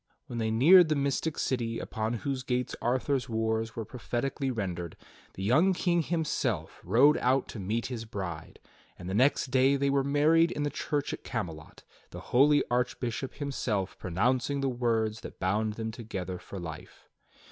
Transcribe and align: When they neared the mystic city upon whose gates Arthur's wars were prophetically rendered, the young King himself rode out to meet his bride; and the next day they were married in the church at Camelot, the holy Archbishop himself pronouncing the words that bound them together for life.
When 0.25 0.39
they 0.39 0.49
neared 0.49 0.89
the 0.89 0.95
mystic 0.95 1.37
city 1.37 1.77
upon 1.77 2.13
whose 2.25 2.41
gates 2.41 2.75
Arthur's 2.81 3.29
wars 3.29 3.75
were 3.75 3.85
prophetically 3.85 4.49
rendered, 4.49 4.97
the 5.35 5.43
young 5.43 5.73
King 5.73 6.01
himself 6.01 6.81
rode 6.83 7.17
out 7.19 7.47
to 7.49 7.59
meet 7.59 7.85
his 7.85 8.05
bride; 8.05 8.59
and 8.97 9.07
the 9.07 9.13
next 9.13 9.51
day 9.51 9.75
they 9.75 9.91
were 9.91 10.03
married 10.03 10.49
in 10.51 10.63
the 10.63 10.71
church 10.71 11.13
at 11.13 11.23
Camelot, 11.23 11.83
the 12.09 12.19
holy 12.33 12.63
Archbishop 12.71 13.35
himself 13.35 13.95
pronouncing 13.99 14.61
the 14.61 14.69
words 14.69 15.21
that 15.21 15.39
bound 15.39 15.73
them 15.73 15.91
together 15.91 16.39
for 16.39 16.59
life. 16.59 17.07